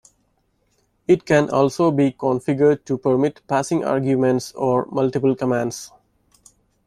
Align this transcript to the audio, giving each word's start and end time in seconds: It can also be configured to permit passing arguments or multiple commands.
It 1.07 1.25
can 1.27 1.51
also 1.51 1.91
be 1.91 2.11
configured 2.13 2.85
to 2.85 2.97
permit 2.97 3.41
passing 3.47 3.83
arguments 3.85 4.51
or 4.53 4.87
multiple 4.89 5.35
commands. 5.35 5.91